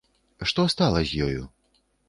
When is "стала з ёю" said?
0.75-1.47